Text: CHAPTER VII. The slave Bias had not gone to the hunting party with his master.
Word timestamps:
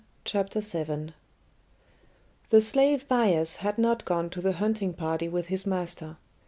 CHAPTER 0.25 0.61
VII. 0.61 1.13
The 2.49 2.59
slave 2.59 3.07
Bias 3.07 3.57
had 3.57 3.77
not 3.77 4.03
gone 4.03 4.31
to 4.31 4.41
the 4.41 4.53
hunting 4.53 4.93
party 4.95 5.29
with 5.29 5.45
his 5.49 5.67
master. 5.67 6.17